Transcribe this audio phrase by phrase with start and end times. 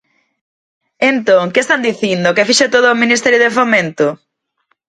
[1.11, 4.07] Entón, ¿que están dicindo, que fixo todo o Ministerio de Fomento?